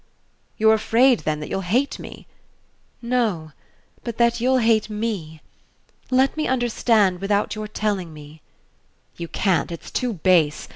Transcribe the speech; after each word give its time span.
"You're 0.57 0.73
afraid, 0.73 1.19
then, 1.19 1.41
that 1.41 1.49
you'll 1.51 1.61
hate 1.61 1.99
me?" 1.99 2.25
"No 3.03 3.51
but 4.03 4.17
that 4.17 4.41
you'll 4.41 4.57
hate 4.57 4.89
ME. 4.89 5.41
Let 6.09 6.35
me 6.35 6.47
understand 6.47 7.21
without 7.21 7.53
your 7.53 7.67
telling 7.67 8.11
me." 8.11 8.41
"You 9.17 9.27
can't. 9.27 9.71
It's 9.71 9.91
too 9.91 10.13
base. 10.13 10.67